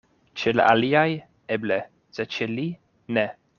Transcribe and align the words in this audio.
Ĉe 0.43 0.53
la 0.55 0.63
aliaj, 0.75 1.03
eble; 1.57 1.79
sed 2.19 2.33
ĉe 2.39 2.51
li, 2.57 2.67
ne. 3.19 3.31